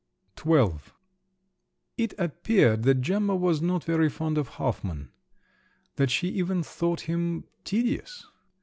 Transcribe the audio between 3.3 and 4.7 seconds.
was not very fond of